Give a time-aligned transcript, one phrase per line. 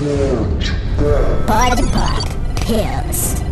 [0.00, 1.76] Bud
[2.56, 3.42] Pills.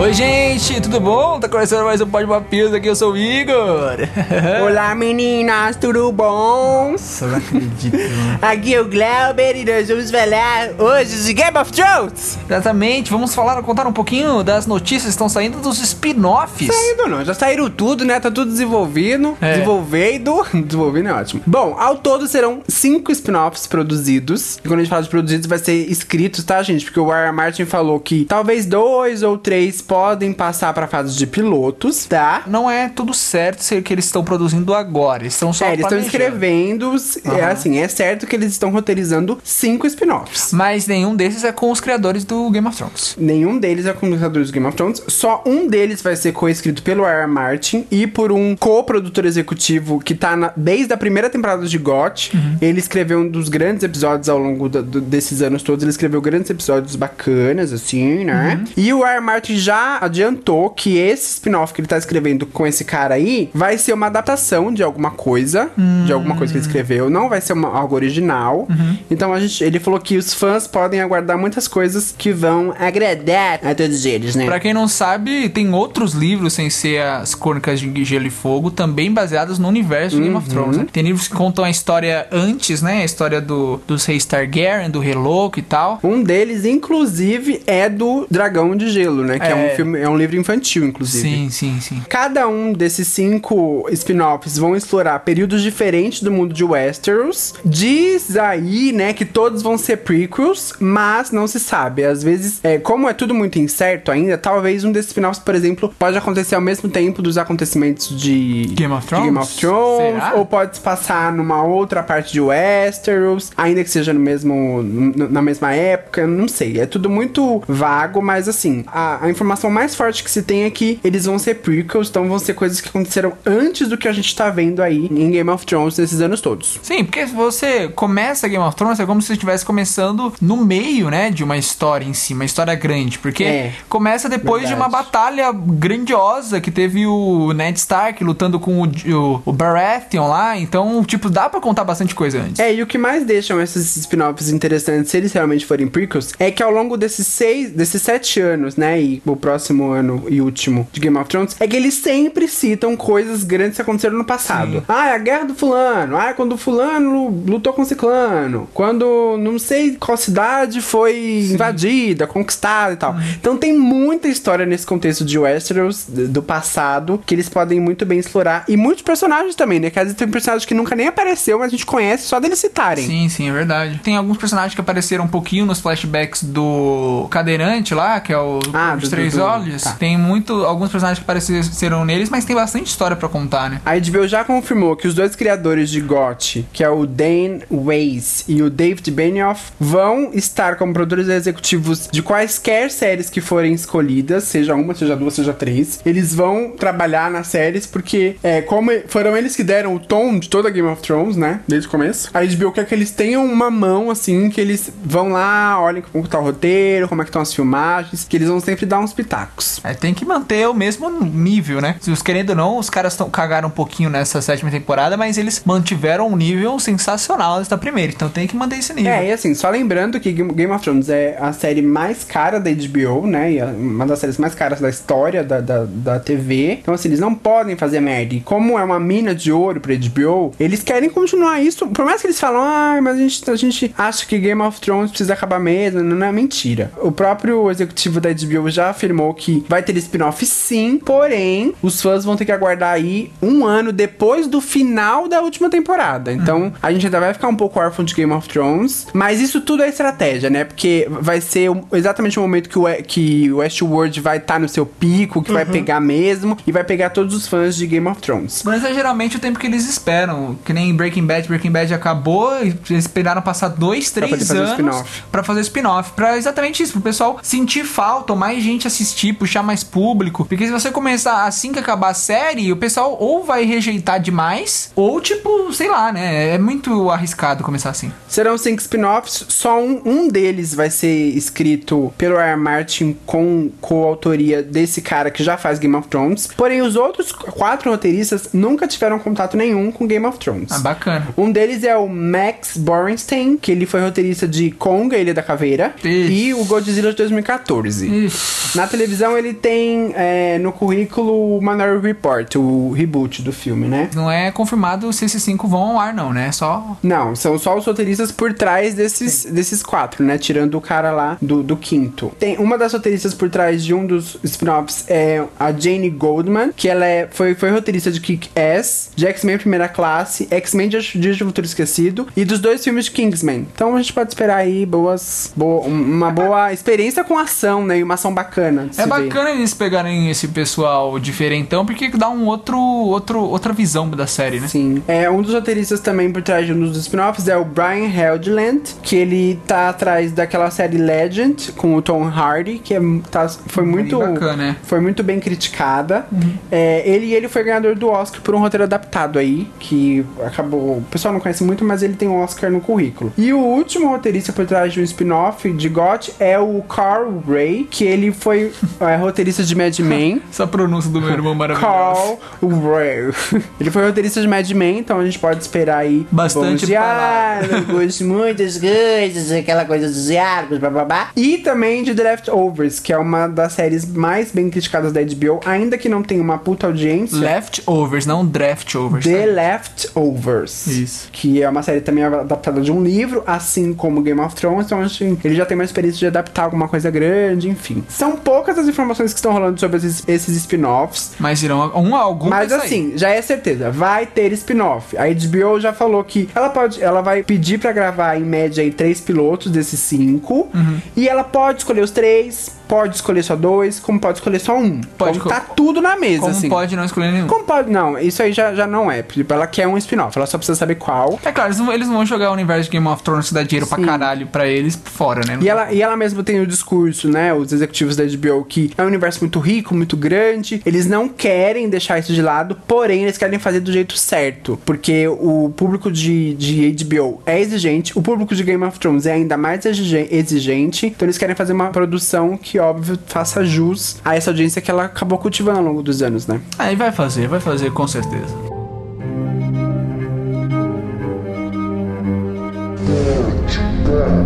[0.00, 1.40] Oi, gente, tudo bom?
[1.40, 3.96] Tá começando mais um Pode Papios aqui, eu sou o Igor.
[4.64, 6.92] Olá meninas, tudo bom?
[6.92, 7.96] Nossa, não acredito.
[8.40, 12.38] Aqui é o Glauber e nós vamos falar hoje de Game of Thrones.
[12.48, 16.68] Exatamente, vamos falar, contar um pouquinho das notícias que estão saindo dos spin-offs.
[16.72, 18.20] Saindo não, já saíram tudo, né?
[18.20, 19.54] Tá tudo desenvolvido, É.
[19.54, 21.42] desenvolvendo, desenvolvendo é ótimo.
[21.44, 24.58] Bom, ao todo serão cinco spin-offs produzidos.
[24.64, 26.84] E quando a gente fala de produzidos, vai ser escritos, tá, gente?
[26.84, 27.32] Porque o R.R.
[27.32, 32.42] Martin falou que talvez dois ou três podem passar pra fase de pilotos, tá?
[32.46, 35.84] Não é tudo certo ser que eles estão produzindo agora, eles estão só É, eles
[35.86, 40.52] estão escrevendo, é assim, é certo que eles estão roteirizando cinco spin-offs.
[40.52, 43.16] Mas nenhum desses é com os criadores do Game of Thrones.
[43.18, 45.02] Nenhum deles é com os criadores do Game of Thrones.
[45.08, 47.26] Só um deles vai ser coescrito pelo R.R.
[47.26, 52.32] Martin e por um co-produtor executivo que tá na- desde a primeira temporada de GOT.
[52.60, 55.82] Ele escreveu um dos grandes episódios ao longo da- do- desses anos todos.
[55.82, 58.62] Ele escreveu grandes episódios bacanas, assim, né?
[58.76, 59.20] E o R.R.
[59.20, 63.76] Martin já adiantou que esse spin-off que ele tá escrevendo com esse cara aí vai
[63.78, 65.70] ser uma adaptação de alguma coisa,
[66.06, 67.08] de alguma coisa que ele escreveu.
[67.10, 68.66] Não vai ser uma- algo original.
[69.10, 73.60] Então a gente, ele falou que os fãs podem aguardar muitas coisas que vão agradar
[73.64, 74.44] a todos eles, né?
[74.44, 78.70] Pra quem não sabe, tem outros livros sem ser as Crônicas de Gelo e Fogo,
[78.70, 80.76] também baseados no universo do Game of Thrones.
[80.76, 80.82] Uhum.
[80.82, 80.88] né?
[80.92, 83.02] Tem livros que contam a história antes, né?
[83.02, 85.98] A história do, dos reis Targaryen, do Rei Louco e tal.
[86.02, 89.38] Um deles, inclusive, é do Dragão de Gelo, né?
[89.38, 89.54] Que é, É.
[89.54, 91.28] um filme, é um livro infantil, inclusive.
[91.28, 92.02] Sim, sim, sim.
[92.08, 97.54] Cada um desses cinco spin-offs vão explorar períodos diferentes do mundo de Westeros.
[97.64, 102.04] Diz aí, né, que todos vão ser prequels, mas não se sabe.
[102.04, 105.92] Às vezes, é, como é tudo muito incerto ainda, talvez um desses spin-offs, por exemplo,
[105.98, 109.24] pode acontecer ao mesmo tempo dos acontecimentos de Game of Thrones?
[109.26, 110.34] Game of Thrones, Será?
[110.34, 114.82] ou pode se passar numa outra parte de Westeros, ainda que seja no mesmo
[115.30, 116.80] na mesma época, não sei.
[116.80, 120.70] É tudo muito vago, mas assim, a, a informação mais forte que se tem é
[120.70, 124.12] que eles vão ser prequels, então vão ser coisas que aconteceram antes do que a
[124.12, 126.78] gente tá vendo aí em Game of Thrones nesses anos todos.
[126.82, 130.56] Sim, porque se você começa Game of Thrones, é como se você estivesse começando no
[130.56, 134.74] meio, né, de uma história em si, uma história grande, porque É, começa depois de
[134.74, 135.04] uma verdade.
[135.06, 141.02] batalha grandiosa que teve o Ned Stark lutando com o, o, o Baratheon lá, então,
[141.04, 142.58] tipo, dá pra contar bastante coisa antes.
[142.58, 146.50] É, e o que mais deixam esses spin-offs interessantes, se eles realmente forem prequels, é
[146.50, 150.86] que ao longo desses seis, desses sete anos, né, e o próximo ano e último
[150.92, 154.72] de Game of Thrones, é que eles sempre citam coisas grandes que aconteceram no passado.
[154.78, 154.82] Sim.
[154.88, 159.58] Ah, a guerra do fulano, ah, quando o fulano lutou com o ciclano, quando não
[159.58, 163.16] sei qual cidade foi invadida, conquistada e tal.
[163.38, 168.18] Então tem muita história nesse contexto de Westeros, do passado, que eles podem muito bem
[168.18, 168.64] explorar.
[168.68, 171.68] E muitos personagens também, né, que às vezes tem personagens que nunca nem apareceu, mas
[171.68, 173.06] a gente conhece só deles citarem.
[173.06, 174.00] Sim, sim, é verdade.
[174.02, 178.58] Tem alguns personagens que apareceram um pouquinho nos flashbacks do cadeirante lá, que é o
[178.72, 179.82] Ah, dos do- Três do- Olhos.
[179.82, 179.92] tá.
[179.92, 183.80] Tem muito, alguns personagens que apareceram neles, mas tem bastante história pra contar, né?
[183.84, 188.44] A HBO já confirmou que os dois criadores de GOT, que é o Dan Weiss
[188.48, 194.44] e o David Benioff, vão estar como produtores executivos de quaisquer séries que forem escolhidas,
[194.44, 196.00] seja uma, seja duas, seja três.
[196.04, 200.48] Eles vão trabalhar nas séries porque, é, como foram eles que deram o tom de
[200.48, 203.70] toda Game of Thrones, né, desde o começo, a HBO quer que eles tenham uma
[203.70, 207.42] mão, assim, que eles vão lá, olhem como tá o roteiro, como é que estão
[207.42, 209.80] as filmagens, que eles vão sempre dar uns pitacos.
[209.82, 211.96] É, tem que manter o mesmo nível, né?
[212.00, 215.36] Se os querendo ou não, os caras tão, cagaram um pouquinho nessa sétima temporada, mas
[215.36, 218.12] eles mantiveram um nível sensacional da primeira.
[218.12, 219.10] Então tem que manter esse nível.
[219.10, 222.70] É, e assim, só lembrando que Game of Thrones é a série mais cara da
[222.70, 223.54] HBO, né?
[223.54, 226.78] E uma das séries mais caras da história da, da, da TV.
[226.80, 228.34] Então, assim, eles não podem fazer merda.
[228.34, 231.88] E como é uma mina de ouro pra HBO, eles querem continuar isso.
[231.88, 234.80] Por mais que eles falam, ah, mas a gente, a gente acha que Game of
[234.80, 236.02] Thrones precisa acabar mesmo.
[236.04, 236.92] Não é mentira.
[236.98, 242.24] O próprio executivo da HBO já afirmou que vai ter spin-off sim, porém, os fãs
[242.24, 246.32] vão ter que aguardar aí um ano depois do final da última temporada.
[246.32, 249.60] Então, a gente ainda vai ficar um pouco órfão de Game of Thrones, mas isso
[249.60, 250.64] tudo é estratégia, né?
[250.64, 254.86] Porque vai ser exatamente o momento que o, que o Westworld vai estar no seu
[254.86, 258.62] pico, que vai pegar mesmo, e vai pegar todos os fãs de Game of Thrones.
[258.64, 260.56] Mas é geralmente o tempo que eles esperam.
[260.64, 264.70] Que nem Breaking Bad, Breaking Bad acabou eles esperaram passar dois, três fazer o anos
[264.70, 265.22] spin-off.
[265.30, 266.12] pra fazer spin-off.
[266.12, 268.97] Pra exatamente isso, pro pessoal sentir falta, ou mais gente assistir,
[269.38, 270.44] puxar mais público.
[270.44, 274.90] Porque se você começar assim que acabar a série, o pessoal ou vai rejeitar demais,
[274.94, 276.54] ou tipo, sei lá, né?
[276.54, 278.12] É muito arriscado começar assim.
[278.28, 282.56] Serão cinco spin-offs, só um, um deles vai ser escrito pelo R.
[282.56, 286.48] Martin com coautoria desse cara que já faz Game of Thrones.
[286.56, 290.72] Porém, os outros quatro roteiristas nunca tiveram contato nenhum com Game of Thrones.
[290.72, 291.28] Ah, bacana.
[291.36, 295.94] Um deles é o Max Borenstein, que ele foi roteirista de Kong, Ilha da Caveira,
[296.02, 296.32] Ixi.
[296.32, 298.06] e o Godzilla de 2014.
[298.26, 298.76] Ixi.
[298.76, 304.10] Na televisão ele tem é, no currículo o Minority Report, o reboot do filme, né?
[304.14, 306.50] Não é confirmado se esses cinco vão ao ar, não, né?
[306.52, 306.96] Só.
[307.02, 310.38] Não, são só os roteiristas por trás desses, desses quatro, né?
[310.38, 312.32] Tirando o cara lá do, do quinto.
[312.38, 316.88] Tem uma das roteiristas por trás de um dos spin-offs é a Jane Goldman, que
[316.88, 321.66] ela é, foi, foi roteirista de Kick-Ass, de X-Men Primeira Classe, X-Men Dias de Futuro
[321.66, 323.66] Esquecido e dos dois filmes de Kingsman.
[323.74, 327.98] Então a gente pode esperar aí boas, boa, uma boa experiência com ação, né?
[327.98, 328.77] E uma ação bacana.
[328.84, 329.08] De É se ver.
[329.08, 334.60] bacana eles pegarem esse pessoal diferentão, porque dá um outro, outro, outra visão da série,
[334.60, 334.68] né?
[334.68, 335.02] Sim.
[335.06, 338.82] É, um dos roteiristas também por trás de um dos spin-offs é o Brian Heldland,
[339.02, 343.84] que ele tá atrás daquela série Legend com o Tom Hardy, que é, tá, foi
[343.84, 344.76] Bem muito bacana, é.
[344.82, 346.26] foi muito bem criticada.
[346.70, 351.04] É, ele ele foi ganhador do Oscar por um roteiro adaptado aí, que acabou, o
[351.10, 353.32] pessoal não conhece muito, mas ele tem um Oscar no currículo.
[353.36, 357.86] E o último roteirista por trás de um spin-off de GOT é o Carl Ray,
[357.90, 358.57] que ele foi
[359.00, 360.42] é, roteirista de Mad Men.
[360.50, 361.88] Essa pronúncia do meu irmão maravilhosa.
[361.90, 363.62] Carl Ray.
[363.80, 368.78] Ele foi roteirista de Mad Men, então a gente pode esperar aí Bastante diálogos, muitas
[368.78, 371.30] coisas, aquela coisa dos diálogos, blá.
[371.36, 375.60] E também de The Leftovers, que é uma das séries mais bem criticadas da HBO,
[375.64, 377.38] ainda que não tenha uma puta audiência.
[377.38, 379.24] Leftovers, não Draftovers.
[379.24, 379.52] The tá?
[379.52, 380.86] Leftovers.
[380.86, 381.28] Isso.
[381.32, 384.86] Que é uma série também adaptada de um livro, assim como Game of Thrones.
[384.86, 388.04] Então, assim, ele já tem uma experiência de adaptar alguma coisa grande, enfim.
[388.08, 391.32] São poucas as informações que estão rolando sobre esses, esses spin-offs.
[391.38, 395.14] Mas irão um algum Mas assim, já é certeza, vai ter spin-off.
[395.18, 398.90] A HBO já falou que ela pode, ela vai pedir pra gravar em média aí
[398.90, 400.98] três pilotos desses cinco, Uhum.
[401.14, 405.00] e ela pode escolher os três, pode escolher só dois, como pode escolher só um.
[405.18, 406.68] Pode então, co- tá tudo na mesa, Como assim.
[406.68, 407.46] pode não escolher nenhum?
[407.46, 407.90] Como pode?
[407.90, 409.22] Não, isso aí já, já não é.
[409.22, 411.38] Tipo, ela quer um spin-off, ela só precisa saber qual.
[411.44, 413.54] É claro, eles não, eles não vão jogar o universo de Game of Thrones que
[413.54, 414.04] dá dinheiro pra Sim.
[414.04, 415.58] caralho pra eles fora, né?
[415.60, 417.52] E ela, e ela mesma tem o discurso, né?
[417.52, 420.80] Os executivos da HBO, que é um universo muito rico, muito grande.
[420.86, 424.78] Eles não querem deixar isso de lado, porém, eles querem fazer do jeito certo.
[424.84, 429.32] Porque o público de, de HBO é exigente, o público de Game of Thrones é
[429.32, 431.06] ainda mais exige- exigente.
[431.06, 435.04] Então, eles querem fazer uma produção que, óbvio, faça jus a essa audiência que ela
[435.04, 436.60] acabou cultivando ao longo dos anos, né?
[436.78, 438.54] Aí vai fazer, vai fazer com certeza.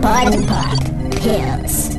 [0.00, 1.96] Pod Pop Pills.